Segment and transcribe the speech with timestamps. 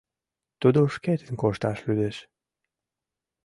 [0.61, 2.17] Тудо шкетын кошташ лӱдеш.